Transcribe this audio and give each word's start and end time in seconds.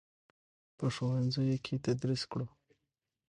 په 0.77 0.85
ښوونځیو 0.95 1.55
کې 1.65 1.73
یې 1.77 1.83
تدریس 1.85 2.23
کړو. 2.31 2.47